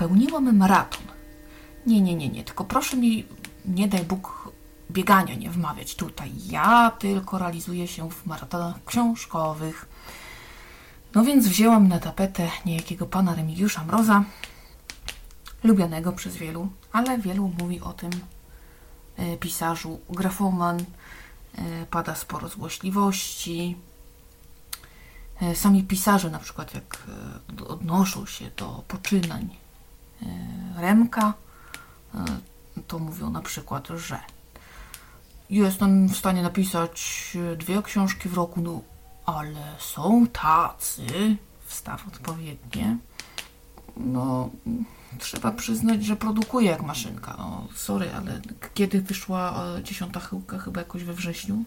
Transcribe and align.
Popełniłam 0.00 0.56
maraton. 0.56 1.02
Nie, 1.86 2.00
nie, 2.00 2.14
nie, 2.14 2.28
nie, 2.28 2.44
tylko 2.44 2.64
proszę 2.64 2.96
mi, 2.96 3.26
nie 3.64 3.88
daj 3.88 4.04
Bóg, 4.04 4.52
biegania 4.90 5.34
nie 5.34 5.50
wmawiać 5.50 5.94
tutaj. 5.94 6.32
Ja 6.48 6.90
tylko 6.98 7.38
realizuję 7.38 7.88
się 7.88 8.10
w 8.10 8.26
maratonach 8.26 8.84
książkowych. 8.84 9.88
No 11.14 11.24
więc 11.24 11.48
wzięłam 11.48 11.88
na 11.88 11.98
tapetę 11.98 12.50
niejakiego 12.66 13.06
pana 13.06 13.34
Remigiusza 13.34 13.84
Mroza, 13.84 14.24
lubianego 15.64 16.12
przez 16.12 16.36
wielu, 16.36 16.68
ale 16.92 17.18
wielu 17.18 17.52
mówi 17.58 17.80
o 17.80 17.92
tym 17.92 18.10
e, 19.16 19.36
pisarzu 19.36 20.00
grafoman, 20.10 20.78
e, 20.78 21.86
pada 21.90 22.14
sporo 22.14 22.48
złośliwości. 22.48 23.76
E, 25.42 25.54
Sami 25.54 25.84
pisarze, 25.84 26.30
na 26.30 26.38
przykład, 26.38 26.74
jak 26.74 27.02
odnoszą 27.68 28.26
się 28.26 28.50
do 28.56 28.84
poczynań 28.88 29.60
Remka, 30.76 31.34
e, 32.14 32.24
to 32.86 32.98
mówią 32.98 33.30
na 33.30 33.42
przykład, 33.42 33.88
że 33.88 34.20
jestem 35.50 36.08
w 36.08 36.16
stanie 36.16 36.42
napisać 36.42 37.32
e, 37.52 37.56
dwie 37.56 37.82
książki 37.82 38.28
w 38.28 38.34
roku, 38.34 38.60
no 38.60 38.80
ale 39.26 39.74
są 39.78 40.26
tacy, 40.26 41.36
wstaw 41.66 42.08
odpowiednie, 42.08 42.96
no 43.96 44.50
trzeba 45.18 45.52
przyznać, 45.52 46.04
że 46.04 46.16
produkuje 46.16 46.70
jak 46.70 46.82
maszynka. 46.82 47.34
No, 47.38 47.68
sorry, 47.74 48.10
ale 48.14 48.40
kiedy 48.74 49.00
wyszła 49.00 49.64
e, 49.78 49.82
dziesiąta 49.82 50.20
chyłka? 50.20 50.58
Chyba 50.58 50.80
jakoś 50.80 51.04
we 51.04 51.12
wrześniu. 51.12 51.64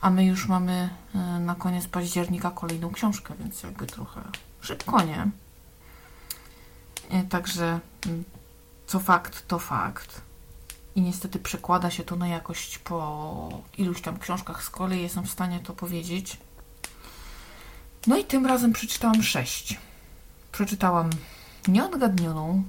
A 0.00 0.10
my 0.10 0.26
już 0.26 0.48
mamy 0.48 0.90
e, 1.14 1.18
na 1.18 1.54
koniec 1.54 1.86
października 1.86 2.50
kolejną 2.50 2.90
książkę, 2.90 3.34
więc 3.40 3.62
jakby 3.62 3.86
trochę 3.86 4.20
szybko, 4.60 5.02
nie? 5.02 5.30
E, 7.10 7.22
Także 7.24 7.80
mm, 8.06 8.24
co 8.86 9.00
fakt, 9.00 9.48
to 9.48 9.58
fakt. 9.58 10.20
I 10.96 11.00
niestety 11.00 11.38
przekłada 11.38 11.90
się 11.90 12.04
to 12.04 12.16
na 12.16 12.28
jakość 12.28 12.78
po 12.78 13.48
iluś 13.78 14.00
tam 14.00 14.18
książkach 14.18 14.64
z 14.64 14.70
kolei, 14.70 15.02
jestem 15.02 15.24
w 15.24 15.30
stanie 15.30 15.60
to 15.60 15.72
powiedzieć. 15.72 16.38
No 18.06 18.16
i 18.16 18.24
tym 18.24 18.46
razem 18.46 18.72
przeczytałam 18.72 19.22
sześć. 19.22 19.78
Przeczytałam 20.52 21.10
Nieodgadnioną, 21.68 22.62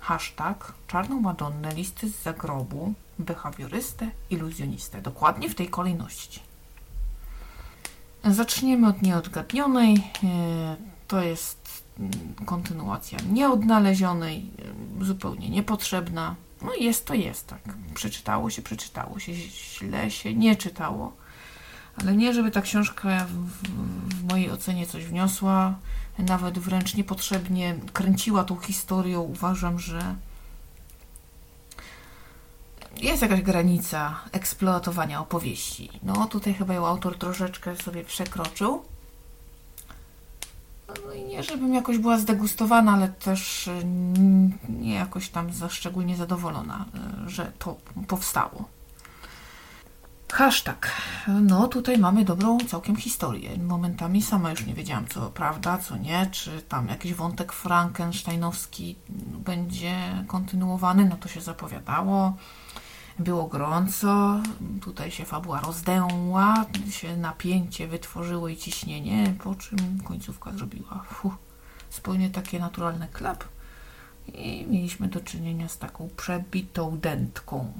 hashtag, 0.00 0.72
Czarną 0.86 1.20
Madonnę, 1.20 1.74
Listy 1.74 2.08
z 2.08 2.22
zagrobu, 2.22 2.94
Behawiorystę, 3.18 4.10
Iluzjonistę. 4.30 5.02
Dokładnie 5.02 5.48
w 5.50 5.54
tej 5.54 5.68
kolejności. 5.68 6.40
Zaczniemy 8.24 8.88
od 8.88 9.02
Nieodgadnionej. 9.02 10.10
E, 10.24 10.76
To 11.08 11.22
jest 11.22 11.81
kontynuacja 12.46 13.18
Nieodnalezionej, 13.32 14.50
e, 15.00 15.04
zupełnie 15.04 15.50
niepotrzebna. 15.50 16.34
No 16.62 16.74
jest 16.74 17.06
to 17.06 17.14
jest, 17.14 17.46
tak. 17.46 17.60
Przeczytało 17.94 18.50
się, 18.50 18.62
przeczytało 18.62 19.18
się, 19.18 19.34
źle 19.34 20.10
się 20.10 20.34
nie 20.34 20.56
czytało. 20.56 21.12
Ale 21.96 22.16
nie, 22.16 22.34
żeby 22.34 22.50
ta 22.50 22.62
książka 22.62 23.26
w, 23.28 23.32
w 24.14 24.30
mojej 24.30 24.50
ocenie 24.50 24.86
coś 24.86 25.04
wniosła 25.04 25.74
nawet 26.18 26.58
wręcz 26.58 26.94
niepotrzebnie 26.94 27.76
kręciła 27.92 28.44
tą 28.44 28.56
historią. 28.56 29.20
Uważam, 29.20 29.78
że 29.78 30.14
jest 32.96 33.22
jakaś 33.22 33.42
granica 33.42 34.20
eksploatowania 34.32 35.20
opowieści. 35.20 35.90
No 36.02 36.26
tutaj 36.26 36.54
chyba 36.54 36.74
ją 36.74 36.86
autor 36.86 37.18
troszeczkę 37.18 37.76
sobie 37.76 38.04
przekroczył. 38.04 38.82
Nie, 41.28 41.42
żebym 41.42 41.74
jakoś 41.74 41.98
była 41.98 42.18
zdegustowana, 42.18 42.92
ale 42.92 43.08
też 43.08 43.66
y, 43.66 43.72
nie 44.68 44.94
jakoś 44.94 45.28
tam 45.28 45.52
za 45.52 45.68
szczególnie 45.68 46.16
zadowolona, 46.16 46.84
y, 47.26 47.30
że 47.30 47.52
to 47.58 47.76
powstało. 48.08 48.64
Hashtag. 50.32 50.90
No 51.28 51.68
tutaj 51.68 51.98
mamy 51.98 52.24
dobrą 52.24 52.58
całkiem 52.58 52.96
historię. 52.96 53.58
Momentami 53.58 54.22
sama 54.22 54.50
już 54.50 54.66
nie 54.66 54.74
wiedziałam, 54.74 55.06
co 55.08 55.30
prawda, 55.30 55.78
co 55.78 55.96
nie, 55.96 56.26
czy 56.30 56.62
tam 56.62 56.88
jakiś 56.88 57.14
wątek 57.14 57.52
frankensteinowski 57.52 58.96
będzie 59.44 59.94
kontynuowany, 60.26 61.04
no 61.04 61.16
to 61.16 61.28
się 61.28 61.40
zapowiadało. 61.40 62.36
Było 63.18 63.46
gorąco, 63.46 64.40
tutaj 64.80 65.10
się 65.10 65.24
fabuła 65.24 65.60
rozdęła, 65.60 66.64
się 66.90 67.16
napięcie 67.16 67.88
wytworzyło 67.88 68.48
i 68.48 68.56
ciśnienie, 68.56 69.34
po 69.44 69.54
czym 69.54 70.00
końcówka 70.04 70.52
zrobiła 70.52 71.04
fuh, 71.08 71.34
zupełnie 71.90 72.30
takie 72.30 72.58
naturalne 72.58 73.08
klap 73.08 73.44
i 74.28 74.66
mieliśmy 74.70 75.08
do 75.08 75.20
czynienia 75.20 75.68
z 75.68 75.78
taką 75.78 76.08
przebitą 76.16 76.98
dętką. 76.98 77.72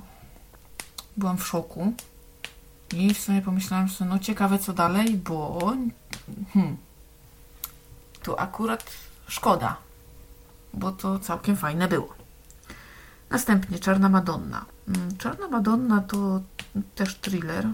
Byłam 1.16 1.38
w 1.38 1.47
szoku. 1.47 1.92
I 2.92 3.15
w 3.15 3.21
sumie 3.21 3.42
pomyślałam 3.42 3.88
sobie, 3.88 4.10
no 4.10 4.19
ciekawe 4.19 4.59
co 4.59 4.72
dalej, 4.72 5.15
bo 5.15 5.72
hmm, 6.53 6.76
tu 8.22 8.38
akurat 8.38 8.91
szkoda, 9.28 9.76
bo 10.75 10.92
to 10.92 11.19
całkiem 11.19 11.56
fajne 11.56 11.88
było. 11.88 12.15
Następnie 13.31 13.78
Czarna 13.78 14.09
Madonna. 14.09 14.65
Mm, 14.97 15.16
Czarna 15.16 15.48
Madonna 15.48 16.00
to 16.00 16.41
też 16.94 17.14
thriller. 17.14 17.69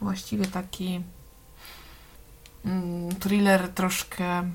Właściwie 0.00 0.46
taki 0.46 1.02
mm, 2.64 3.14
thriller 3.16 3.68
troszkę 3.68 4.50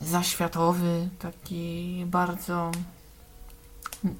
zaświatowy, 0.00 1.08
taki 1.18 2.04
bardzo 2.06 2.70
mm, 4.04 4.16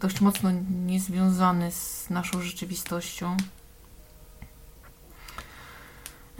dość 0.00 0.20
mocno 0.20 0.50
niezwiązany 0.86 1.72
z 1.72 2.10
naszą 2.10 2.42
rzeczywistością. 2.42 3.36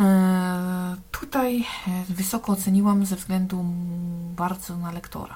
E, 0.01 0.97
Tutaj 1.11 1.61
e, 1.61 1.65
wysoko 2.09 2.53
oceniłam 2.53 3.07
ze 3.07 3.17
względu 3.17 3.65
bardzo 4.37 4.77
na 4.77 4.93
lektora. 4.93 5.35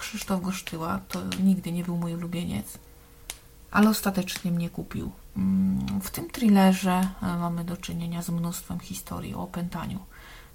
Krzysztof 0.00 0.42
Gosztyła 0.42 1.00
to 1.08 1.20
nigdy 1.42 1.72
nie 1.72 1.84
był 1.84 1.96
mój 1.96 2.14
ulubieniec, 2.14 2.78
ale 3.70 3.90
ostatecznie 3.90 4.50
mnie 4.50 4.70
kupił. 4.70 5.12
Mm, 5.36 6.00
W 6.00 6.10
tym 6.10 6.30
thrillerze 6.30 7.08
e, 7.22 7.26
mamy 7.26 7.64
do 7.64 7.76
czynienia 7.76 8.22
z 8.22 8.30
mnóstwem 8.30 8.80
historii 8.80 9.34
o 9.34 9.42
opętaniu. 9.42 9.98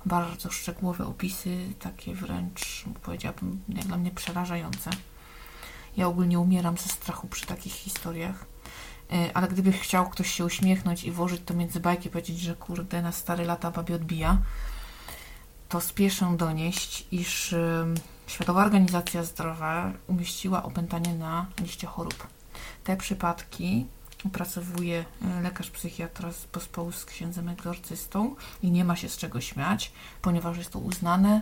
Bardzo 0.06 0.52
szczegółowe 0.52 1.06
opisy, 1.06 1.58
takie 1.80 2.16
wręcz 2.16 2.86
powiedziałabym 3.04 3.62
jak 3.70 3.86
dla 3.86 3.98
mnie 3.98 4.12
przerażające. 4.12 4.90
Ja 5.98 6.08
ogólnie 6.08 6.40
umieram 6.40 6.78
ze 6.78 6.90
strachu 6.90 7.28
przy 7.28 7.46
takich 7.46 7.74
historiach. 7.74 8.46
E, 9.12 9.38
Ale 9.38 9.48
gdyby 9.48 9.72
chciał 9.72 10.10
ktoś 10.10 10.32
się 10.32 10.46
uśmiechnąć 10.46 11.04
i 11.04 11.12
włożyć 11.12 11.42
to 11.46 11.54
między 11.54 11.80
bajki, 11.80 12.10
powiedzieć, 12.10 12.40
że 12.40 12.56
kurde, 12.56 13.02
na 13.02 13.12
stare 13.12 13.46
lata 13.46 13.72
babie 13.72 13.96
odbija, 13.96 14.38
to 15.70 15.82
spieszę 15.82 16.36
donieść, 16.38 17.08
iż 17.12 17.56
Światowa 18.28 18.66
Organizacja 18.66 19.24
Zdrowia 19.24 19.94
umieściła 20.08 20.64
opętanie 20.64 21.14
na 21.14 21.46
liście 21.62 21.88
chorób. 21.88 22.28
Te 22.84 22.98
przypadki 22.98 23.86
opracowuje 24.26 25.06
e, 25.22 25.42
lekarz 25.42 25.70
psychiatra 25.70 26.32
z 26.32 26.46
pospołu 26.46 26.92
z 26.92 27.06
księdzem 27.06 27.50
egzorcystą 27.50 28.36
i 28.64 28.72
nie 28.72 28.86
ma 28.86 28.96
się 28.96 29.10
z 29.10 29.18
czego 29.18 29.42
śmiać, 29.42 29.92
ponieważ 30.22 30.58
jest 30.58 30.72
to 30.72 30.80
uznane 30.80 31.42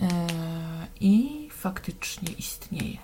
e, 0.00 0.08
i 1.00 1.48
faktycznie 1.52 2.32
istnieje. 2.32 2.98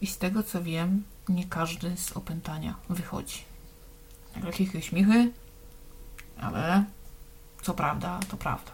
I 0.00 0.06
z 0.06 0.18
tego 0.18 0.42
co 0.42 0.62
wiem, 0.62 1.04
nie 1.28 1.44
każdy 1.44 1.96
z 1.96 2.12
opętania 2.12 2.74
wychodzi. 2.88 3.44
Jakieś 4.44 4.84
śmichy, 4.84 5.32
ale 6.40 6.84
co 7.62 7.74
prawda, 7.74 8.20
to 8.28 8.36
prawda. 8.36 8.72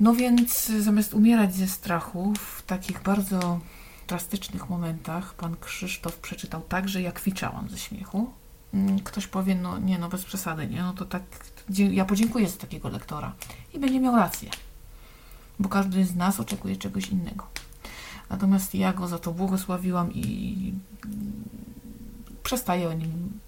No 0.00 0.14
więc 0.14 0.66
zamiast 0.66 1.14
umierać 1.14 1.54
ze 1.54 1.66
strachu 1.66 2.32
w 2.34 2.62
takich 2.62 3.02
bardzo 3.02 3.60
drastycznych 4.08 4.70
momentach, 4.70 5.34
pan 5.34 5.56
Krzysztof 5.60 6.16
przeczytał 6.16 6.62
tak, 6.62 6.88
że 6.88 7.02
ja 7.02 7.12
kwiczałam 7.12 7.68
ze 7.70 7.78
śmiechu. 7.78 8.32
Mm, 8.74 9.00
Ktoś 9.00 9.26
powie, 9.26 9.54
no 9.54 9.78
nie, 9.78 9.98
no 9.98 10.08
bez 10.08 10.24
przesady, 10.24 10.66
nie, 10.66 10.82
no 10.82 10.92
to 10.92 11.04
tak, 11.04 11.22
ja 11.78 12.04
podziękuję 12.04 12.48
za 12.48 12.56
takiego 12.56 12.88
lektora 12.88 13.34
i 13.74 13.78
będzie 13.78 14.00
miał 14.00 14.16
rację, 14.16 14.50
bo 15.58 15.68
każdy 15.68 16.04
z 16.04 16.16
nas 16.16 16.40
oczekuje 16.40 16.76
czegoś 16.76 17.08
innego. 17.08 17.46
Natomiast 18.30 18.74
ja 18.74 18.92
go 18.92 19.08
za 19.08 19.18
to 19.18 19.32
błogosławiłam 19.32 20.12
i 20.12 20.74
mm, 21.04 21.44
przestaję 22.42 22.88
o 22.88 22.92
nim 22.92 23.40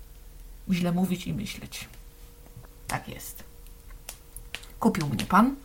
źle 0.71 0.93
mówić 0.93 1.27
i 1.27 1.35
myśleć. 1.35 1.89
Tak 2.87 3.09
jest. 3.09 3.45
Kupił 4.81 5.09
mnie 5.09 5.25
pan 5.25 5.57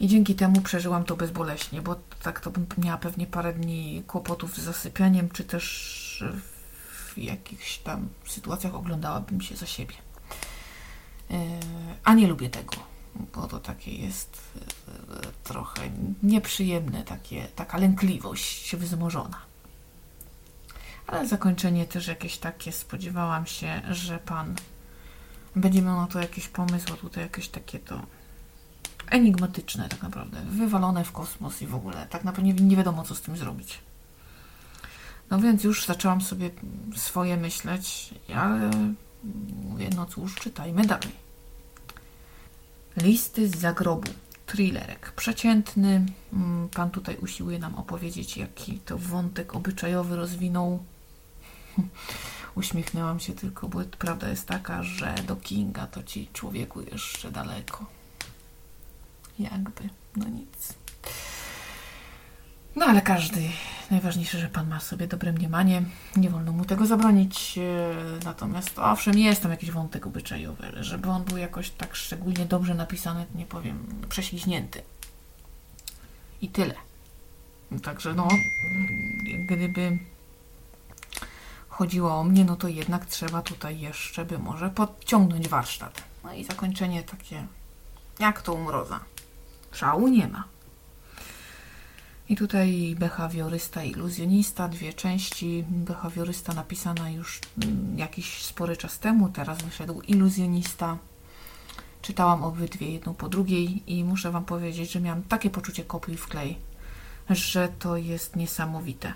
i 0.00 0.08
dzięki 0.08 0.34
temu 0.34 0.60
przeżyłam 0.60 1.04
to 1.04 1.16
bezboleśnie, 1.16 1.82
bo 1.82 1.96
tak 2.22 2.40
to 2.40 2.50
bym 2.50 2.66
miała 2.78 2.98
pewnie 2.98 3.26
parę 3.26 3.52
dni 3.52 4.02
kłopotów 4.06 4.56
z 4.56 4.60
zasypianiem, 4.60 5.28
czy 5.30 5.44
też 5.44 6.24
w 7.06 7.18
jakichś 7.18 7.78
tam 7.78 8.08
sytuacjach 8.26 8.74
oglądałabym 8.74 9.40
się 9.40 9.56
za 9.56 9.66
siebie. 9.66 9.94
Yy, 11.30 11.38
A 12.04 12.14
nie 12.14 12.26
lubię 12.26 12.50
tego, 12.50 12.76
bo 13.34 13.46
to 13.46 13.60
tak 13.60 13.76
takie 13.76 13.94
jest 13.94 14.40
e, 14.56 15.20
trochę 15.44 15.90
nieprzyjemne, 16.22 17.04
takie, 17.04 17.48
taka 17.56 17.78
lękliwość 17.78 18.76
wzmożona. 18.76 19.38
Ale 21.06 21.26
zakończenie 21.26 21.86
też 21.86 22.06
jakieś 22.06 22.38
takie, 22.38 22.72
spodziewałam 22.72 23.46
się, 23.46 23.82
że 23.90 24.18
pan 24.18 24.54
będzie 25.56 25.82
miał 25.82 25.96
na 25.96 26.06
to 26.06 26.20
jakiś 26.20 26.48
pomysł, 26.48 26.92
a 26.92 26.96
tutaj 26.96 27.22
jakieś 27.22 27.48
takie 27.48 27.78
to 27.78 28.02
enigmatyczne 29.10 29.88
tak 29.88 30.02
naprawdę, 30.02 30.40
wywalone 30.50 31.04
w 31.04 31.12
kosmos 31.12 31.62
i 31.62 31.66
w 31.66 31.74
ogóle 31.74 32.06
tak 32.10 32.24
naprawdę 32.24 32.52
nie, 32.52 32.76
wiadomo 32.76 33.04
co 33.04 33.14
z 33.14 33.20
tym 33.20 33.36
zrobić. 33.36 33.78
No 35.30 35.38
więc 35.38 35.64
już 35.64 35.86
zaczęłam 35.86 36.20
sobie 36.20 36.50
swoje 36.96 37.36
myśleć, 37.36 38.14
ale 38.36 38.70
mówię, 39.64 39.90
no 39.96 40.06
cóż, 40.06 40.34
czytajmy 40.34 40.86
dalej. 40.86 41.26
Listy 42.96 43.48
z 43.48 43.56
zagrobu. 43.56 44.12
Thrillerek 44.46 45.12
przeciętny. 45.12 46.06
Mm, 46.32 46.68
pan 46.68 46.90
tutaj 46.90 47.16
usiłuje 47.16 47.58
nam 47.58 47.74
opowiedzieć, 47.74 48.36
jaki 48.36 48.78
to 48.78 48.98
wątek 48.98 49.54
obyczajowy 49.54 50.16
rozwinął. 50.16 50.84
Uśmiechnęłam 52.54 53.20
się 53.20 53.32
tylko, 53.32 53.68
bo 53.68 53.80
prawda 53.98 54.28
jest 54.28 54.46
taka, 54.46 54.82
że 54.82 55.14
do 55.26 55.36
Kinga 55.36 55.86
to 55.86 56.02
ci 56.02 56.28
człowieku 56.32 56.80
jeszcze 56.80 57.30
daleko. 57.30 57.86
Jakby, 59.38 59.88
no 60.16 60.28
nic. 60.28 60.74
No 62.76 62.86
ale 62.86 63.02
każdy, 63.02 63.40
najważniejsze, 63.90 64.38
że 64.38 64.48
Pan 64.48 64.68
ma 64.68 64.80
sobie 64.80 65.06
dobre 65.06 65.32
mniemanie, 65.32 65.82
nie 66.16 66.30
wolno 66.30 66.52
mu 66.52 66.64
tego 66.64 66.86
zabronić. 66.86 67.58
E, 67.58 68.24
natomiast 68.24 68.78
owszem, 68.78 69.18
jest 69.18 69.42
tam 69.42 69.50
jakiś 69.50 69.70
wątek 69.70 70.06
obyczajowy, 70.06 70.66
ale 70.66 70.84
żeby 70.84 71.08
on 71.08 71.24
był 71.24 71.36
jakoś 71.36 71.70
tak 71.70 71.96
szczególnie 71.96 72.46
dobrze 72.46 72.74
napisany, 72.74 73.26
nie 73.34 73.46
powiem, 73.46 73.86
prześliźnięty. 74.08 74.82
I 76.40 76.48
tyle. 76.48 76.74
Także 77.82 78.14
no, 78.14 78.28
gdyby 79.48 79.98
chodziło 81.68 82.14
o 82.14 82.24
mnie, 82.24 82.44
no 82.44 82.56
to 82.56 82.68
jednak 82.68 83.06
trzeba 83.06 83.42
tutaj 83.42 83.80
jeszcze 83.80 84.24
by 84.24 84.38
może 84.38 84.70
podciągnąć 84.70 85.48
warsztat. 85.48 86.02
No 86.24 86.32
i 86.32 86.44
zakończenie 86.44 87.02
takie, 87.02 87.46
jak 88.18 88.42
to 88.42 88.54
umroza. 88.54 89.00
Szału 89.76 90.08
nie 90.08 90.28
ma. 90.28 90.44
I 92.28 92.36
tutaj 92.36 92.96
behawiorysta 92.98 93.84
iluzjonista, 93.84 94.68
dwie 94.68 94.92
części. 94.92 95.64
Behawiorysta 95.68 96.54
napisana 96.54 97.10
już 97.10 97.40
mm, 97.62 97.98
jakiś 97.98 98.42
spory 98.42 98.76
czas 98.76 98.98
temu, 98.98 99.28
teraz 99.28 99.62
wyszedł 99.62 100.00
iluzjonista. 100.00 100.98
Czytałam 102.02 102.44
obydwie 102.44 102.92
jedną 102.92 103.14
po 103.14 103.28
drugiej 103.28 103.92
i 103.92 104.04
muszę 104.04 104.30
Wam 104.30 104.44
powiedzieć, 104.44 104.92
że 104.92 105.00
miałam 105.00 105.22
takie 105.22 105.50
poczucie 105.50 105.84
kopiuj 105.84 106.16
w 106.16 106.26
klej, 106.26 106.58
że 107.30 107.68
to 107.78 107.96
jest 107.96 108.36
niesamowite. 108.36 109.14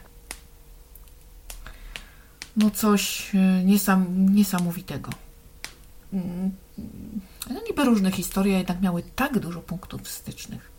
No 2.56 2.70
coś 2.70 3.34
e, 3.34 3.64
niesam, 3.64 4.34
niesamowitego. 4.34 5.10
Mm, 6.12 6.50
no 7.50 7.60
niby 7.68 7.84
różne 7.84 8.12
historie, 8.12 8.58
jednak 8.58 8.82
miały 8.82 9.02
tak 9.16 9.38
dużo 9.38 9.60
punktów 9.60 10.08
stycznych 10.08 10.70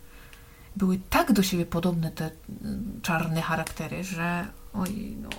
były 0.76 1.00
tak 1.10 1.32
do 1.32 1.44
siebie 1.44 1.66
podobne 1.66 2.12
te 2.12 2.32
mm, 2.62 3.00
czarne 3.02 3.42
charaktery, 3.42 4.04
że 4.04 4.48
oj, 4.74 5.16
no, 5.22 5.30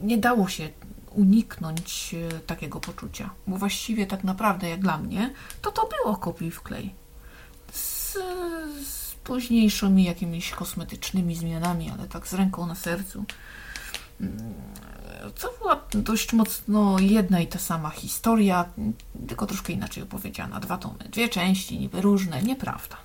nie 0.00 0.18
dało 0.18 0.48
się 0.48 0.68
uniknąć 1.10 2.14
e, 2.14 2.40
takiego 2.40 2.80
poczucia. 2.80 3.30
Bo 3.46 3.56
właściwie 3.56 4.06
tak 4.06 4.24
naprawdę, 4.24 4.68
jak 4.68 4.80
dla 4.80 4.98
mnie, 4.98 5.30
to 5.62 5.72
to 5.72 5.88
było 5.88 6.16
kopiuj 6.16 6.50
w 6.50 6.62
klej. 6.62 6.94
Z, 7.72 8.12
z 8.86 9.14
późniejszymi 9.14 10.04
jakimiś 10.04 10.50
kosmetycznymi 10.50 11.36
zmianami, 11.36 11.90
ale 11.90 12.08
tak 12.08 12.26
z 12.26 12.34
ręką 12.34 12.66
na 12.66 12.74
sercu. 12.74 13.24
Mm, 14.20 14.54
to 15.40 15.54
była 15.58 15.80
dość 15.94 16.32
mocno 16.32 16.98
jedna 16.98 17.40
i 17.40 17.46
ta 17.46 17.58
sama 17.58 17.90
historia, 17.90 18.64
tylko 19.28 19.46
troszkę 19.46 19.72
inaczej 19.72 20.02
opowiedziana. 20.02 20.60
Dwa 20.60 20.78
tomy, 20.78 20.98
dwie 21.10 21.28
części, 21.28 21.78
niby 21.78 22.00
różne, 22.00 22.42
nieprawda, 22.42 22.96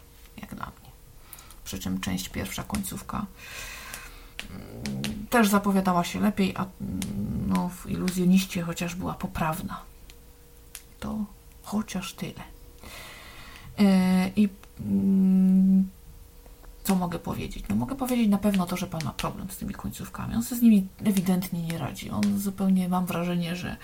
jak 0.42 0.56
dla 0.56 0.66
mnie 0.66 0.90
przy 1.70 1.80
czym 1.80 2.00
część 2.00 2.30
pierwsza, 2.30 2.64
końcówka 2.64 3.26
mm, 4.50 5.26
też 5.30 5.48
zapowiadała 5.48 6.04
się 6.04 6.20
lepiej, 6.20 6.54
a 6.58 6.66
mm, 6.82 7.00
no, 7.48 7.70
w 7.70 7.90
iluzjoniście 7.90 8.62
chociaż 8.62 8.96
była 8.96 9.14
poprawna. 9.14 9.82
To 11.00 11.26
chociaż 11.64 12.14
tyle. 12.14 12.44
E, 13.80 14.30
I 14.36 14.50
mm, 14.80 15.90
co 16.90 16.96
mogę 16.96 17.20
powiedzieć? 17.20 17.66
No 17.70 17.76
mogę 17.76 17.96
powiedzieć 17.96 18.30
na 18.30 18.38
pewno 18.38 18.66
to, 18.66 18.78
że 18.78 18.88
Pan 18.88 19.02
ma 19.06 19.14
problem 19.14 19.50
z 19.50 19.58
tymi 19.58 19.74
końcówkami. 19.74 20.36
On 20.36 20.44
sobie 20.44 20.60
z 20.60 20.62
nimi 20.62 20.88
ewidentnie 21.06 21.62
nie 21.62 21.78
radzi. 21.78 22.10
On 22.10 22.40
zupełnie, 22.40 22.90
mam 22.90 23.06
wrażenie, 23.06 23.56
że 23.56 23.78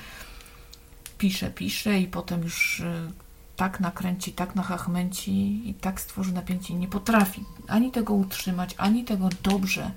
pisze, 1.18 1.52
pisze 1.52 2.00
i 2.00 2.07
potem 2.07 2.44
już 2.44 2.80
e, 2.81 3.12
tak 3.56 3.80
nakręci, 3.80 4.34
tak 4.34 4.56
nachachmęci 4.56 5.62
i 5.69 5.74
tak 5.74 6.02
stworzy 6.02 6.34
napięcie. 6.34 6.74
Nie 6.74 6.88
potrafi 6.88 7.44
ani 7.68 7.92
tego 7.92 8.13
utrzymać, 8.13 8.75
ani 8.78 9.04
tego 9.04 9.30
dobrze, 9.44 9.92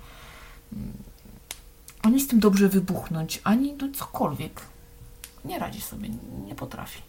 mm, 0.72 0.92
ani 2.02 2.20
z 2.20 2.28
tym 2.28 2.40
dobrze 2.40 2.68
wybuchnąć, 2.68 3.40
ani 3.44 3.72
no 3.72 3.88
cokolwiek. 3.94 4.60
Nie 5.44 5.58
radzi 5.58 5.80
sobie, 5.80 6.08
nie 6.46 6.54
potrafi. 6.54 7.02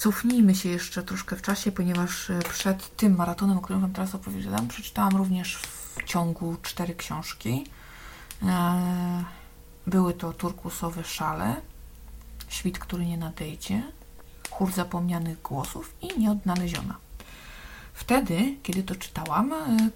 Cofnijmy 0.00 0.54
się 0.54 0.68
jeszcze 0.68 1.02
troszkę 1.02 1.36
w 1.36 1.42
czasie, 1.42 1.72
ponieważ 1.72 2.30
e, 2.30 2.38
przed 2.38 2.96
tym 2.96 3.16
maratonem, 3.16 3.58
o 3.58 3.60
którym 3.60 3.82
Wam 3.82 3.92
teraz 3.92 4.14
opowiedziałam, 4.14 4.68
przeczytałam 4.68 5.16
również 5.16 5.56
w 5.56 6.04
ciągu 6.04 6.56
cztery 6.62 6.94
książki. 6.94 7.66
E, 8.42 9.24
były 9.86 10.14
to 10.14 10.32
turkusowe 10.32 11.04
szale, 11.04 11.56
Świt, 12.48 12.78
który 12.78 13.06
nie 13.06 13.18
nadejdzie, 13.18 13.82
chór 14.50 14.72
zapomnianych 14.72 15.42
głosów 15.42 15.94
i 16.02 16.20
nieodnaleziona. 16.20 16.96
Wtedy, 17.94 18.56
kiedy 18.62 18.82
to 18.82 18.94
czytałam, 18.94 19.52
e, 19.52 19.90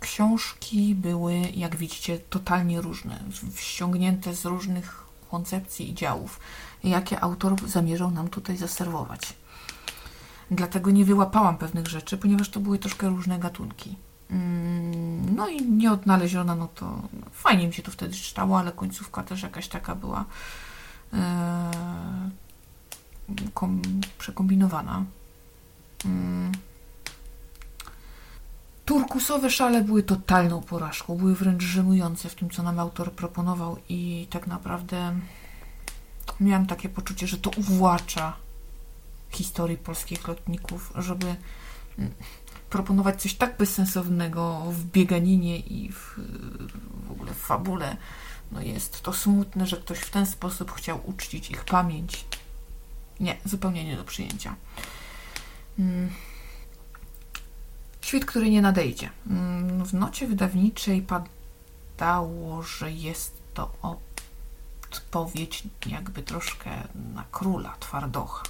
książki 0.00 0.94
były, 0.94 1.34
jak 1.54 1.76
widzicie, 1.76 2.18
totalnie 2.18 2.80
różne, 2.80 3.20
ściągnięte 3.56 4.34
z 4.34 4.44
różnych 4.44 5.07
koncepcji 5.30 5.90
i 5.90 5.94
działów, 5.94 6.40
jakie 6.84 7.20
autor 7.20 7.68
zamierzał 7.68 8.10
nam 8.10 8.28
tutaj 8.28 8.56
zaserwować. 8.56 9.34
Dlatego 10.50 10.90
nie 10.90 11.04
wyłapałam 11.04 11.58
pewnych 11.58 11.86
rzeczy, 11.86 12.18
ponieważ 12.18 12.48
to 12.48 12.60
były 12.60 12.78
troszkę 12.78 13.08
różne 13.08 13.38
gatunki. 13.38 13.96
Mm, 14.30 15.36
no 15.36 15.48
i 15.48 15.62
nieodnaleziona, 15.62 16.54
no 16.54 16.68
to 16.74 17.02
fajnie 17.32 17.66
mi 17.66 17.74
się 17.74 17.82
to 17.82 17.90
wtedy 17.90 18.14
czytało, 18.14 18.58
ale 18.58 18.72
końcówka 18.72 19.22
też 19.22 19.42
jakaś 19.42 19.68
taka 19.68 19.94
była 19.94 20.24
E, 21.14 21.70
kom, 23.54 23.82
przekombinowana. 24.18 25.04
Mm. 28.90 29.00
Turkusowe 29.00 29.50
szale 29.50 29.82
były 29.82 30.02
totalną 30.02 30.62
porażką, 30.62 31.16
były 31.16 31.34
wręcz 31.34 31.62
żenujące 31.62 32.28
w 32.28 32.34
tym, 32.34 32.50
co 32.50 32.62
nam 32.62 32.78
autor 32.78 33.12
proponował 33.12 33.76
i 33.88 34.26
tak 34.30 34.46
naprawdę 34.46 35.18
miałam 36.40 36.66
takie 36.66 36.88
poczucie, 36.88 37.26
że 37.26 37.38
to 37.38 37.50
uwłacza 37.56 38.36
historii 39.30 39.76
polskich 39.76 40.28
lotników, 40.28 40.92
żeby 40.96 41.26
mm, 41.98 42.12
proponować 42.70 43.22
coś 43.22 43.34
tak 43.34 43.56
bezsensownego 43.56 44.62
w 44.70 44.84
bieganinie 44.84 45.58
i 45.58 45.92
w, 45.92 46.20
w 47.06 47.10
ogóle 47.10 47.34
w 47.34 47.38
fabule, 47.38 47.96
no 48.52 48.62
jest 48.62 49.02
to 49.02 49.12
smutne, 49.12 49.66
że 49.66 49.76
ktoś 49.76 49.98
w 49.98 50.10
ten 50.10 50.26
sposób 50.26 50.72
chciał 50.72 51.00
uczcić 51.04 51.50
ich 51.50 51.64
pamięć. 51.64 52.24
Nie, 53.20 53.36
zupełnie 53.44 53.84
nie 53.84 53.96
do 53.96 54.04
przyjęcia. 54.04 54.54
Hmm. 55.76 56.10
Świt, 58.08 58.24
który 58.24 58.50
nie 58.50 58.62
nadejdzie. 58.62 59.10
Hmm, 59.28 59.84
w 59.84 59.94
nocie 59.94 60.26
wydawniczej 60.26 61.02
padało, 61.02 62.62
że 62.62 62.92
jest 62.92 63.42
to 63.54 63.70
odpowiedź 64.92 65.62
jakby 65.86 66.22
troszkę 66.22 66.70
na 67.14 67.24
króla 67.32 67.76
Twardocha. 67.80 68.42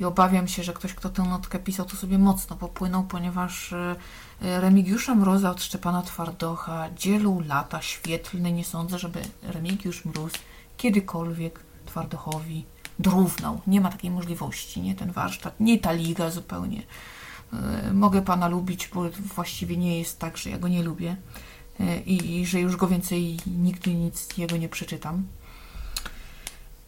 I 0.00 0.04
obawiam 0.04 0.48
się, 0.48 0.62
że 0.62 0.72
ktoś, 0.72 0.94
kto 0.94 1.10
tę 1.10 1.22
notkę 1.22 1.58
pisał, 1.58 1.86
to 1.86 1.96
sobie 1.96 2.18
mocno 2.18 2.56
popłynął, 2.56 3.04
ponieważ 3.04 3.72
e, 3.72 3.96
Remigiusza 4.40 5.14
Mroza 5.14 5.50
od 5.50 5.62
Szczepana 5.62 6.02
Twardocha 6.02 6.88
dzielą 6.96 7.40
lata 7.40 7.82
świetlne. 7.82 8.52
Nie 8.52 8.64
sądzę, 8.64 8.98
żeby 8.98 9.22
Remigiusz 9.42 10.04
Mróz 10.04 10.32
kiedykolwiek 10.76 11.60
Twardochowi 11.86 12.64
dorównał. 12.98 13.60
Nie 13.66 13.80
ma 13.80 13.90
takiej 13.90 14.10
możliwości, 14.10 14.80
nie 14.80 14.94
ten 14.94 15.12
warsztat, 15.12 15.60
nie 15.60 15.78
ta 15.78 15.92
liga 15.92 16.30
zupełnie. 16.30 16.82
E, 17.52 17.92
mogę 17.92 18.22
Pana 18.22 18.48
lubić, 18.48 18.88
bo 18.94 19.10
właściwie 19.34 19.76
nie 19.76 19.98
jest 19.98 20.18
tak, 20.18 20.36
że 20.36 20.50
ja 20.50 20.58
go 20.58 20.68
nie 20.68 20.82
lubię 20.82 21.16
e, 21.80 22.00
i, 22.00 22.40
i 22.40 22.46
że 22.46 22.60
już 22.60 22.76
go 22.76 22.88
więcej 22.88 23.38
nigdy 23.46 23.94
nic 23.94 24.38
jego 24.38 24.56
nie 24.56 24.68
przeczytam. 24.68 25.26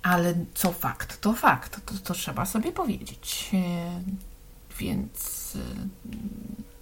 Ale 0.02 0.34
co 0.54 0.72
fakt, 0.72 1.20
to 1.20 1.32
fakt, 1.32 1.86
to, 1.86 1.94
to 2.04 2.14
trzeba 2.14 2.46
sobie 2.46 2.72
powiedzieć. 2.72 3.50
E, 3.54 4.00
więc 4.78 5.52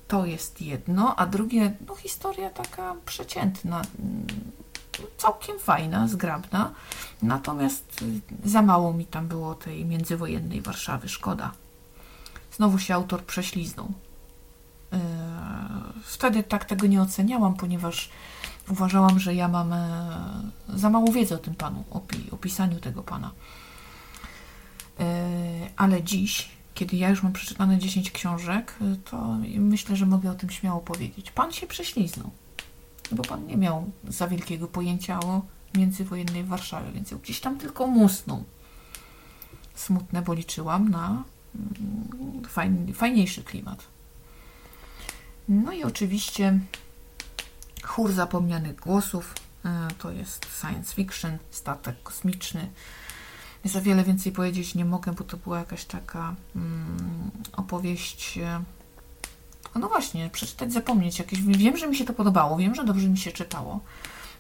to 0.08 0.26
jest 0.26 0.60
jedno, 0.60 1.16
a 1.16 1.26
drugie, 1.26 1.76
no 1.87 1.94
historia 1.94 2.50
taka 2.50 2.94
przeciętna, 3.06 3.82
mm, 3.99 4.26
całkiem 5.16 5.58
fajna, 5.58 6.08
zgrabna, 6.08 6.75
natomiast 7.22 8.04
za 8.44 8.62
mało 8.62 8.92
mi 8.92 9.06
tam 9.06 9.28
było 9.28 9.54
tej 9.54 9.84
międzywojennej 9.84 10.60
Warszawy, 10.60 11.08
szkoda. 11.08 11.52
Znowu 12.60 12.78
się 12.78 12.94
autor 12.94 13.24
prześliznął. 13.24 13.92
Wtedy 16.02 16.42
tak 16.42 16.64
tego 16.64 16.86
nie 16.86 17.02
oceniałam, 17.02 17.54
ponieważ 17.54 18.10
uważałam, 18.68 19.18
że 19.18 19.34
ja 19.34 19.48
mam 19.48 19.72
e, 19.72 20.20
za 20.68 20.90
mało 20.90 21.12
wiedzy 21.12 21.34
o 21.34 21.38
tym 21.38 21.54
panu, 21.54 21.84
o 21.90 22.02
opisaniu 22.30 22.80
tego 22.80 23.02
pana. 23.02 23.30
E, 25.00 25.30
ale 25.76 26.02
dziś, 26.02 26.48
kiedy 26.74 26.96
ja 26.96 27.08
już 27.08 27.22
mam 27.22 27.32
przeczytane 27.32 27.78
10 27.78 28.10
książek, 28.10 28.74
e, 28.80 28.96
to 28.96 29.36
myślę, 29.58 29.96
że 29.96 30.06
mogę 30.06 30.30
o 30.30 30.34
tym 30.34 30.50
śmiało 30.50 30.80
powiedzieć. 30.80 31.30
Pan 31.30 31.52
się 31.52 31.66
prześliznął, 31.66 32.30
bo 33.12 33.22
pan 33.22 33.46
nie 33.46 33.56
miał 33.56 33.90
za 34.08 34.28
wielkiego 34.28 34.68
pojęcia 34.68 35.20
o 35.20 35.42
międzywojennej 35.74 36.44
Warszawie, 36.44 36.92
więc 36.92 37.14
gdzieś 37.14 37.40
tam 37.40 37.58
tylko 37.58 37.86
musnął. 37.86 38.44
Smutne, 39.74 40.22
bo 40.22 40.34
liczyłam 40.34 40.88
na 40.88 41.22
mm, 41.54 42.19
fajny, 42.49 42.94
fajniejszy 42.94 43.44
klimat. 43.44 43.87
No 45.49 45.73
i 45.73 45.85
oczywiście 45.85 46.59
Chór 47.82 48.12
zapomnianych 48.12 48.76
głosów 48.76 49.35
e, 49.64 49.88
to 49.99 50.11
jest 50.11 50.47
science 50.61 50.94
fiction, 50.94 51.38
statek 51.50 52.02
kosmiczny. 52.02 52.70
Za 53.64 53.80
wiele 53.80 54.04
więcej 54.04 54.32
powiedzieć 54.32 54.75
nie 54.75 54.85
mogę, 54.85 55.12
bo 55.12 55.25
to 55.25 55.37
była 55.37 55.59
jakaś 55.59 55.85
taka 55.85 56.35
mm, 56.56 57.30
opowieść. 57.52 58.38
E, 58.38 58.62
no 59.75 59.88
właśnie, 59.88 60.30
przeczytać, 60.30 60.73
zapomnieć 60.73 61.18
jakieś. 61.18 61.42
Wiem, 61.42 61.76
że 61.76 61.87
mi 61.87 61.97
się 61.97 62.04
to 62.04 62.12
podobało, 62.12 62.56
wiem, 62.56 62.75
że 62.75 62.85
dobrze 62.85 63.09
mi 63.09 63.18
się 63.18 63.32
czytało, 63.32 63.80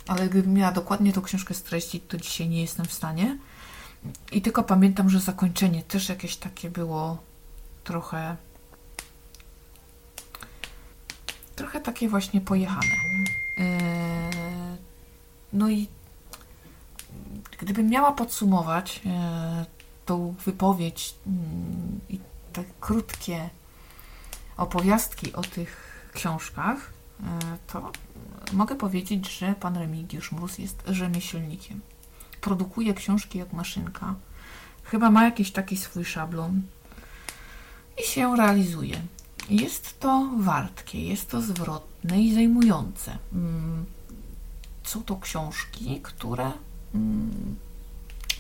ale 0.06 0.28
gdybym 0.28 0.54
miała 0.54 0.72
dokładnie 0.72 1.12
tą 1.12 1.22
książkę 1.22 1.54
streścić, 1.54 2.02
to 2.08 2.16
dzisiaj 2.16 2.48
nie 2.48 2.60
jestem 2.60 2.86
w 2.86 2.92
stanie. 2.92 3.38
I 4.32 4.42
tylko 4.42 4.62
pamiętam, 4.62 5.10
że 5.10 5.20
zakończenie 5.20 5.82
też 5.82 6.08
jakieś 6.08 6.36
takie 6.36 6.70
było 6.70 7.18
trochę 7.84 8.36
trochę 11.56 11.80
takie 11.80 12.08
właśnie 12.08 12.40
pojechane. 12.40 12.96
E, 13.58 13.90
no 15.52 15.70
i 15.70 15.88
gdybym 17.58 17.90
miała 17.90 18.12
podsumować 18.12 19.00
e, 19.06 19.66
tą 20.06 20.34
wypowiedź 20.44 21.14
mm, 21.26 22.00
i 22.08 22.20
te 22.52 22.64
krótkie 22.80 23.50
opowiastki 24.56 25.32
o 25.32 25.42
tych 25.42 25.90
książkach, 26.14 26.92
e, 27.20 27.24
to 27.66 27.92
mogę 28.52 28.74
powiedzieć, 28.74 29.38
że 29.38 29.54
pan 29.60 29.76
Remigiusz 29.76 30.32
Mróz 30.32 30.58
jest 30.58 30.82
rzemieślnikiem. 30.86 31.80
Produkuje 32.40 32.94
książki 32.94 33.38
jak 33.38 33.52
maszynka. 33.52 34.14
Chyba 34.84 35.10
ma 35.10 35.24
jakiś 35.24 35.52
taki 35.52 35.76
swój 35.76 36.04
szablon 36.04 36.62
i 37.98 38.06
się 38.06 38.36
realizuje. 38.36 39.02
Jest 39.50 40.00
to 40.00 40.30
wartkie, 40.38 41.08
jest 41.08 41.30
to 41.30 41.40
zwrotne 41.40 42.20
i 42.22 42.34
zajmujące. 42.34 43.18
Mm, 43.32 43.84
są 44.82 45.02
to 45.02 45.16
książki, 45.16 46.00
które 46.02 46.52
mm, 46.94 47.56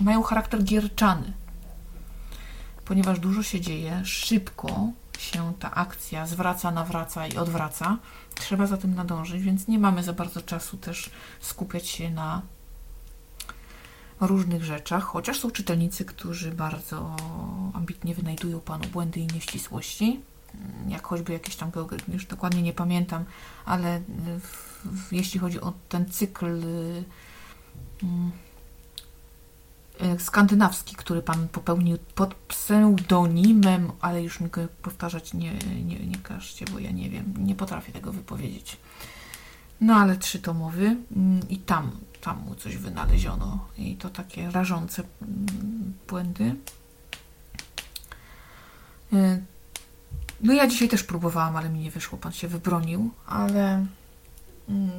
mają 0.00 0.22
charakter 0.22 0.64
gierczany, 0.64 1.32
ponieważ 2.84 3.18
dużo 3.18 3.42
się 3.42 3.60
dzieje, 3.60 4.02
szybko 4.04 4.88
się 5.18 5.52
ta 5.58 5.74
akcja 5.74 6.26
zwraca, 6.26 6.70
nawraca 6.70 7.26
i 7.26 7.36
odwraca. 7.36 7.96
Trzeba 8.34 8.66
za 8.66 8.76
tym 8.76 8.94
nadążyć, 8.94 9.42
więc 9.42 9.68
nie 9.68 9.78
mamy 9.78 10.02
za 10.02 10.12
bardzo 10.12 10.42
czasu 10.42 10.76
też 10.76 11.10
skupiać 11.40 11.88
się 11.88 12.10
na 12.10 12.42
różnych 14.26 14.64
rzeczach, 14.64 15.04
chociaż 15.04 15.40
są 15.40 15.50
czytelnicy, 15.50 16.04
którzy 16.04 16.52
bardzo 16.52 17.16
ambitnie 17.74 18.14
wynajdują 18.14 18.60
Panu 18.60 18.84
błędy 18.88 19.20
i 19.20 19.26
nieścisłości 19.26 20.20
jak 20.88 21.06
choćby 21.06 21.32
jakieś 21.32 21.56
tam, 21.56 21.70
już 22.08 22.26
dokładnie 22.26 22.62
nie 22.62 22.72
pamiętam, 22.72 23.24
ale 23.64 24.00
w, 24.40 24.78
w, 24.84 25.12
jeśli 25.12 25.40
chodzi 25.40 25.60
o 25.60 25.72
ten 25.88 26.10
cykl 26.10 26.46
y, 26.46 27.04
y, 30.02 30.20
skandynawski, 30.20 30.96
który 30.96 31.22
Pan 31.22 31.48
popełnił 31.48 31.98
pod 32.14 32.34
pseudonimem, 32.34 33.92
ale 34.00 34.22
już 34.22 34.40
mi 34.40 34.48
go 34.48 34.60
powtarzać 34.82 35.34
nie, 35.34 35.52
nie, 35.84 35.98
nie 36.06 36.18
każcie, 36.22 36.64
bo 36.72 36.78
ja 36.78 36.90
nie 36.90 37.10
wiem, 37.10 37.34
nie 37.38 37.54
potrafię 37.54 37.92
tego 37.92 38.12
wypowiedzieć. 38.12 38.76
No 39.80 39.94
ale 39.94 40.16
trzy 40.16 40.38
tomowy 40.38 40.96
mm, 41.16 41.48
i 41.48 41.58
tam, 41.58 41.90
tam 42.20 42.42
mu 42.44 42.54
coś 42.54 42.76
wynaleziono 42.76 43.68
i 43.78 43.96
to 43.96 44.10
takie 44.10 44.50
rażące 44.50 45.02
mm, 45.22 45.94
błędy. 46.08 46.54
Y, 49.12 49.42
no 50.40 50.52
ja 50.52 50.66
dzisiaj 50.66 50.88
też 50.88 51.02
próbowałam, 51.02 51.56
ale 51.56 51.68
mi 51.68 51.80
nie 51.80 51.90
wyszło. 51.90 52.18
Pan 52.18 52.32
się 52.32 52.48
wybronił, 52.48 53.10
ale 53.26 53.86
mm, 54.68 54.90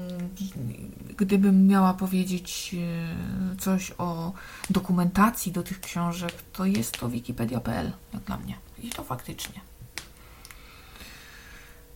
gdybym 1.17 1.67
miała 1.67 1.93
powiedzieć 1.93 2.75
e, 3.53 3.55
coś 3.57 3.91
o 3.97 4.33
dokumentacji 4.69 5.51
do 5.51 5.63
tych 5.63 5.79
książek, 5.79 6.33
to 6.53 6.65
jest 6.65 6.99
to 6.99 7.09
wikipedia.pl 7.09 7.91
jak 8.13 8.23
dla 8.23 8.37
mnie. 8.37 8.55
I 8.83 8.89
to 8.89 9.03
faktycznie. 9.03 9.61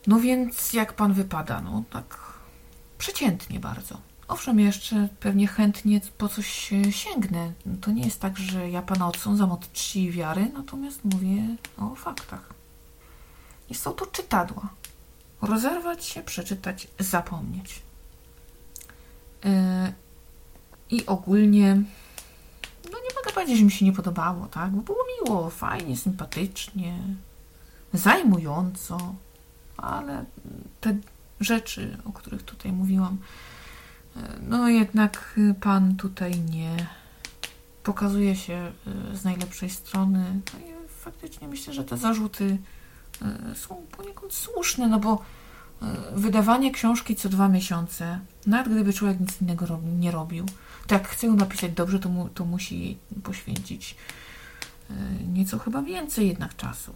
No 0.06 0.20
więc 0.20 0.72
jak 0.72 0.92
pan 0.92 1.12
wypada? 1.12 1.60
No 1.60 1.82
tak 1.90 2.25
przeciętnie 2.98 3.60
bardzo. 3.60 4.00
Owszem, 4.28 4.60
jeszcze 4.60 5.08
pewnie 5.20 5.46
chętnie 5.46 6.00
po 6.18 6.28
coś 6.28 6.72
sięgnę. 6.90 7.52
To 7.80 7.90
nie 7.90 8.04
jest 8.04 8.20
tak, 8.20 8.38
że 8.38 8.70
ja 8.70 8.82
pana 8.82 9.08
odsądzam 9.08 9.52
od 9.52 9.72
czci 9.72 10.02
i 10.02 10.10
wiary, 10.10 10.50
natomiast 10.54 11.04
mówię 11.04 11.42
o 11.78 11.94
faktach. 11.94 12.54
I 13.70 13.74
są 13.74 13.92
to 13.92 14.06
czytadła. 14.06 14.68
Rozerwać 15.42 16.04
się, 16.04 16.22
przeczytać, 16.22 16.88
zapomnieć. 16.98 17.82
Yy, 19.44 19.50
I 20.90 21.06
ogólnie, 21.06 21.74
no 22.84 22.98
nie 22.98 23.14
mogę 23.16 23.32
powiedzieć, 23.34 23.58
że 23.58 23.64
mi 23.64 23.70
się 23.70 23.84
nie 23.84 23.92
podobało, 23.92 24.46
tak? 24.46 24.70
Bo 24.70 24.82
było 24.82 25.04
miło, 25.24 25.50
fajnie, 25.50 25.96
sympatycznie, 25.96 26.98
zajmująco, 27.92 29.14
ale 29.76 30.24
te 30.80 30.96
rzeczy, 31.40 31.96
o 32.04 32.12
których 32.12 32.42
tutaj 32.42 32.72
mówiłam, 32.72 33.18
yy, 34.16 34.22
no 34.42 34.68
jednak 34.68 35.40
pan 35.60 35.96
tutaj 35.96 36.40
nie 36.40 36.86
pokazuje 37.82 38.36
się 38.36 38.72
yy, 39.10 39.16
z 39.16 39.24
najlepszej 39.24 39.70
strony. 39.70 40.40
No 40.54 40.60
i 40.60 40.88
faktycznie 40.88 41.48
myślę, 41.48 41.72
że 41.72 41.84
te 41.84 41.96
zarzuty 41.96 42.58
E, 43.22 43.54
są 43.54 43.76
poniekąd 43.96 44.34
słuszne, 44.34 44.88
no 44.88 45.00
bo 45.00 45.22
e, 45.82 45.86
wydawanie 46.12 46.72
książki 46.72 47.16
co 47.16 47.28
dwa 47.28 47.48
miesiące, 47.48 48.20
nawet 48.46 48.72
gdyby 48.72 48.92
człowiek 48.92 49.20
nic 49.20 49.42
innego 49.42 49.80
nie 49.98 50.10
robił, 50.10 50.46
to 50.86 50.94
jak 50.94 51.08
chce 51.08 51.26
ją 51.26 51.36
napisać 51.36 51.72
dobrze, 51.72 51.98
to, 51.98 52.08
mu, 52.08 52.28
to 52.28 52.44
musi 52.44 52.80
jej 52.80 52.98
poświęcić 53.22 53.96
e, 54.90 54.94
nieco 55.32 55.58
chyba 55.58 55.82
więcej 55.82 56.28
jednak 56.28 56.56
czasu. 56.56 56.92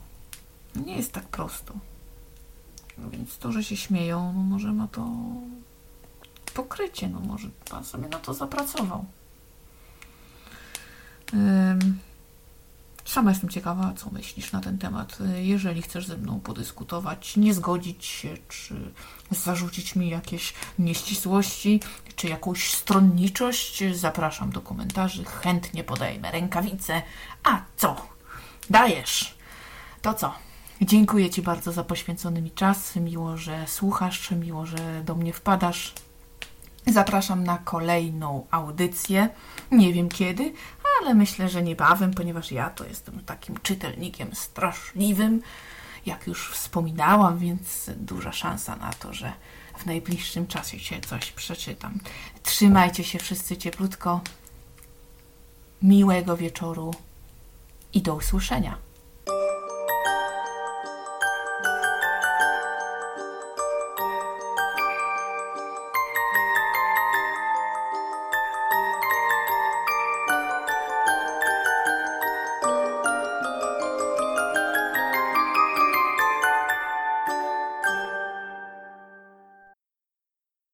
Nie 0.87 0.97
jest 0.97 1.13
tak 1.13 1.25
prosto. 1.25 1.75
No 3.01 3.11
więc 3.11 3.39
to, 3.39 3.53
że 3.53 3.65
się 3.65 3.77
śmieją, 3.77 4.33
no 4.37 4.43
może 4.43 4.73
ma 4.73 4.89
to 4.89 5.09
pokrycie, 6.55 7.09
no 7.09 7.21
może 7.21 7.49
pan 7.71 7.85
sobie 7.85 8.09
na 8.09 8.19
to 8.19 8.35
zapracował. 8.35 9.05
Sama 13.05 13.31
jestem 13.31 13.51
ciekawa, 13.51 13.93
co 13.97 14.11
myślisz 14.11 14.53
na 14.53 14.61
ten 14.61 14.79
temat. 14.79 15.19
Jeżeli 15.35 15.83
chcesz 15.83 16.07
ze 16.07 16.17
mną 16.17 16.41
podyskutować, 16.41 17.37
nie 17.37 17.55
zgodzić 17.55 18.05
się, 18.05 18.37
czy 18.49 18.93
zarzucić 19.31 19.97
mi 19.97 20.09
jakieś 20.09 20.55
nieścisłości, 20.79 21.81
czy 22.17 22.29
jakąś 22.29 22.75
stronniczość, 22.75 23.83
zapraszam 23.95 24.51
do 24.51 24.61
komentarzy. 24.61 25.25
Chętnie 25.25 25.85
podajmy 25.85 26.31
rękawice. 26.31 27.03
A 27.45 27.63
co? 27.77 28.07
Dajesz! 28.71 29.35
To 30.03 30.15
co? 30.15 30.35
Dziękuję 30.83 31.31
Ci 31.31 31.43
bardzo 31.43 31.73
za 31.73 31.85
poświęcony 31.85 32.43
mi 32.43 32.51
czas. 32.51 32.97
Miło, 32.97 33.37
że 33.37 33.67
słuchasz, 33.67 34.31
miło, 34.31 34.67
że 34.67 35.03
do 35.05 35.15
mnie 35.15 35.33
wpadasz. 35.33 35.93
Zapraszam 36.87 37.45
na 37.45 37.59
kolejną 37.59 38.47
audycję. 38.51 39.29
Nie 39.71 39.93
wiem 39.93 40.09
kiedy, 40.09 40.53
ale 41.01 41.15
myślę, 41.15 41.49
że 41.49 41.63
niebawem, 41.63 42.15
ponieważ 42.15 42.53
ja 42.53 42.71
to 42.71 42.85
jestem 42.85 43.25
takim 43.25 43.57
czytelnikiem 43.63 44.35
straszliwym, 44.35 45.43
jak 46.07 46.27
już 46.27 46.51
wspominałam, 46.51 47.39
więc 47.39 47.91
duża 47.97 48.33
szansa 48.33 48.77
na 48.77 48.93
to, 48.93 49.15
że 49.15 49.33
w 49.79 49.87
najbliższym 49.87 50.47
czasie 50.47 50.79
się 50.79 51.01
coś 51.01 51.33
przeczytam. 51.33 51.99
Trzymajcie 52.43 53.05
się 53.05 53.19
wszyscy 53.19 53.57
cieplutko. 53.57 54.21
miłego 55.83 56.37
wieczoru 56.37 56.95
i 57.93 58.03
do 58.03 58.15
usłyszenia. 58.15 58.90